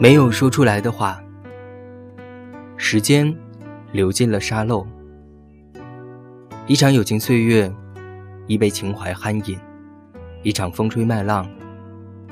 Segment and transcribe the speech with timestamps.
[0.00, 1.22] 没有说出来的话，
[2.78, 3.36] 时间
[3.92, 4.86] 流进了沙漏，
[6.66, 7.70] 一场友情岁月，
[8.46, 9.58] 一杯情怀酣饮，
[10.42, 11.46] 一场风吹麦浪，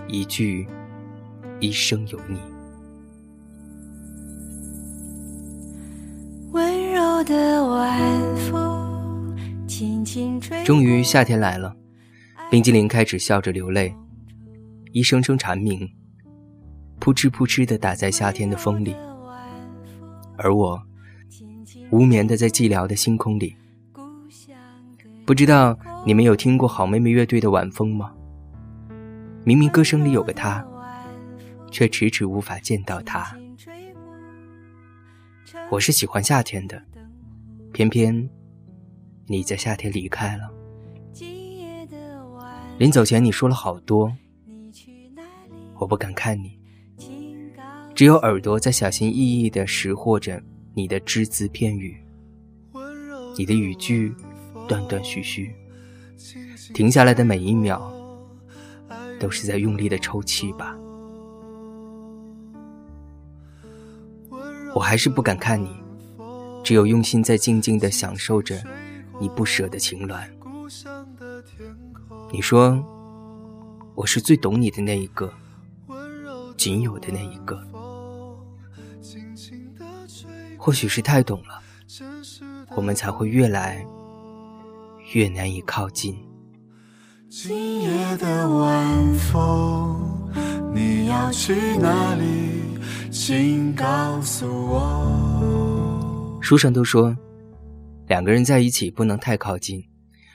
[0.07, 0.67] 一句
[1.61, 2.41] 一生有你。
[6.53, 10.65] 温柔的晚风，轻轻吹。
[10.65, 11.77] 终于夏天来了，
[12.51, 13.95] 冰激凌开始笑着流泪，
[14.93, 15.87] 一声声蝉鸣。
[17.01, 18.95] 扑哧扑哧地打在夏天的风里，
[20.37, 20.83] 而我
[21.91, 23.57] 无眠地在寂寥的星空里。
[25.25, 28.13] 不知道你们有听过好妹妹乐队的《晚风》吗？
[29.45, 30.67] 明明歌声里有个他，
[31.71, 33.35] 却迟迟无法见到他。
[35.71, 36.83] 我是喜欢夏天的，
[37.73, 38.29] 偏偏
[39.27, 40.51] 你在夏天离开了。
[42.79, 44.13] 临走前你说了好多，
[45.79, 46.58] 我不敢看你。
[47.99, 50.41] 只有耳朵在小心翼翼地识获着
[50.73, 52.01] 你的只字片语，
[53.37, 54.15] 你的语句
[54.69, 55.53] 断断续续，
[56.73, 57.93] 停下来的每一秒，
[59.19, 60.79] 都是在用力的抽泣吧。
[64.77, 65.69] 我还是不敢看你，
[66.63, 68.63] 只有用心在静静地享受着
[69.19, 70.31] 你不舍的情暖。
[72.31, 72.81] 你说，
[73.97, 75.35] 我是最懂你的那一个，
[76.57, 77.61] 仅有的那一个。
[80.69, 81.63] 或许是太懂了，
[82.77, 83.83] 我们才会越来
[85.15, 86.15] 越难以靠近。
[87.31, 90.31] 今夜的晚风，
[90.75, 92.79] 你要去哪里？
[93.11, 96.39] 请告诉我。
[96.43, 97.17] 书上都说，
[98.07, 99.83] 两个人在一起不能太靠近，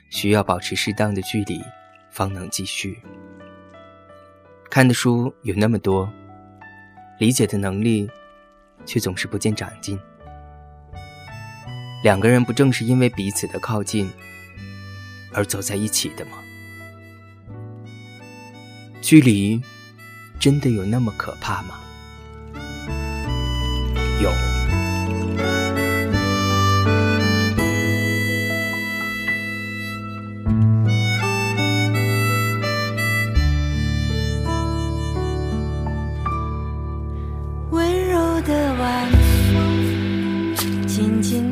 [0.10, 1.62] 需要保持适当的距离，
[2.10, 2.98] 方能继续。
[4.68, 6.12] 看的书有那么多，
[7.20, 8.10] 理解的能力
[8.84, 10.00] 却总是不见长进。
[12.04, 14.12] 两个人不正是因为彼此的靠近
[15.32, 16.32] 而走在一起的吗？
[19.02, 19.62] 距离
[20.38, 21.80] 真的有那么可怕吗？
[24.22, 24.53] 有。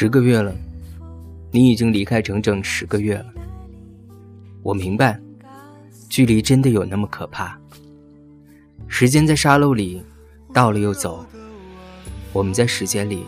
[0.00, 0.54] 十个月了，
[1.50, 3.26] 你已经离开整整十个月了。
[4.62, 5.20] 我明白，
[6.08, 7.58] 距离真的有那么可怕。
[8.86, 10.00] 时间在沙漏里
[10.52, 11.26] 到了又走，
[12.32, 13.24] 我们在时间里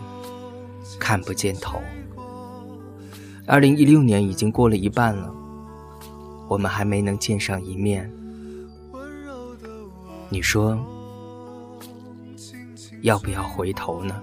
[0.97, 1.81] 看不见头。
[3.49, 5.35] 二零一六年已经过了一半了，
[6.49, 8.09] 我们还没能见上一面。
[10.29, 10.79] 你说，
[13.01, 14.23] 要不要回头呢？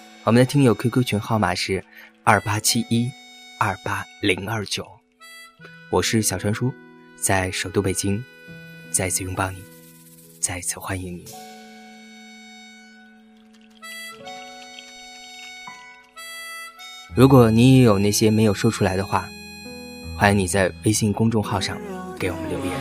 [0.23, 1.83] 我们的听友 QQ 群号码是
[2.23, 3.09] 二八七一
[3.57, 4.85] 二八零二九。
[5.89, 6.71] 我是小川叔，
[7.19, 8.23] 在首都北京，
[8.91, 9.57] 再次拥抱你，
[10.39, 11.25] 再次欢迎你。
[17.15, 19.27] 如果你也有那些没有说出来的话，
[20.15, 21.75] 欢迎你在微信公众号上
[22.19, 22.77] 给我们留言。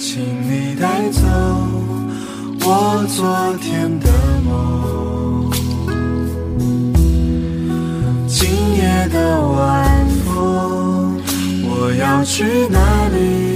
[0.00, 1.20] 请你带走
[2.66, 4.99] 我昨天的梦，
[12.00, 13.49] 要去哪里？